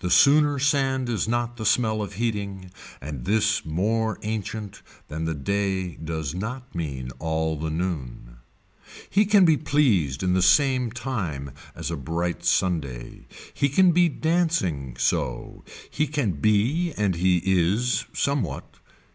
The 0.00 0.10
sooner 0.10 0.58
sand 0.58 1.08
is 1.08 1.26
not 1.26 1.56
the 1.56 1.64
smell 1.64 2.02
of 2.02 2.16
heating 2.16 2.70
and 3.00 3.24
this 3.24 3.64
more 3.64 4.18
ancient 4.20 4.82
than 5.08 5.24
the 5.24 5.32
day 5.32 5.94
does 5.94 6.34
not 6.34 6.74
mean 6.74 7.08
all 7.18 7.56
the 7.56 7.70
noon. 7.70 8.36
He 9.08 9.24
can 9.24 9.46
be 9.46 9.56
pleased 9.56 10.22
in 10.22 10.34
the 10.34 10.42
same 10.42 10.90
time 10.92 11.52
as 11.74 11.90
a 11.90 11.96
bright 11.96 12.44
Sunday. 12.44 13.24
He 13.54 13.70
can 13.70 13.92
be 13.92 14.10
dancing 14.10 14.94
so. 14.98 15.64
He 15.88 16.06
can 16.06 16.32
be 16.32 16.92
and 16.98 17.14
he 17.14 17.38
is 17.38 18.04
somewhat. 18.12 18.76